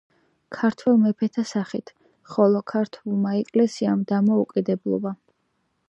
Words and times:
ქართველ 0.55 0.95
მეფეთა 1.01 1.43
სახით, 1.49 1.93
ხოლო 2.31 2.63
ქართულმა 2.73 3.35
ეკლესიამ 3.43 4.03
დამოუკიდებლობა. 4.15 5.19